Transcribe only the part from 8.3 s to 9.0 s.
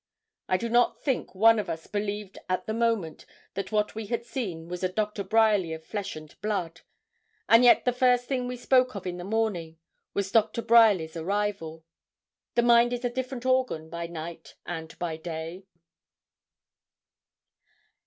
we spoke